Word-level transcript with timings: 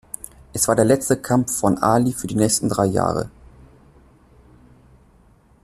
Es 0.51 0.67
war 0.67 0.75
der 0.75 0.85
letzte 0.85 1.15
Kampf 1.15 1.55
von 1.59 1.77
Ali 1.77 2.11
für 2.11 2.25
die 2.25 2.33
nächsten 2.33 2.67
drei 2.69 2.85
Jahre. 2.87 3.29